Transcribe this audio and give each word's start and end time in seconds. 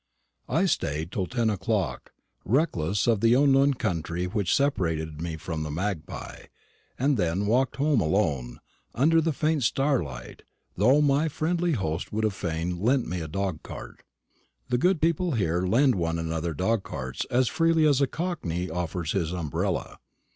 I 0.49 0.65
stayed 0.65 1.11
till 1.11 1.27
ten 1.27 1.51
o'clock, 1.51 2.11
reckless 2.43 3.05
of 3.05 3.19
the 3.21 3.35
unknown 3.35 3.75
country 3.75 4.25
which 4.25 4.55
separated 4.55 5.21
me 5.21 5.37
from 5.37 5.61
the 5.61 5.69
Magpie, 5.69 6.45
and 6.97 7.17
then 7.17 7.45
walked 7.45 7.75
home 7.75 8.01
alone, 8.01 8.61
under 8.95 9.21
the 9.21 9.31
faint 9.31 9.61
starlight, 9.61 10.41
though 10.75 11.01
my 11.01 11.27
friendly 11.29 11.73
host 11.73 12.11
would 12.11 12.23
fain 12.33 12.69
have 12.71 12.79
lent 12.79 13.07
me 13.07 13.21
a 13.21 13.27
dog 13.27 13.61
cart. 13.61 14.01
The 14.69 14.79
good 14.79 15.01
people 15.01 15.33
here 15.33 15.67
lend 15.67 15.93
one 15.93 16.17
another 16.17 16.55
dog 16.55 16.81
carts 16.81 17.23
as 17.25 17.47
freely 17.47 17.85
as 17.85 18.01
a 18.01 18.07
cockney 18.07 18.71
offers 18.71 19.11
his 19.11 19.31
umbrella. 19.31 19.99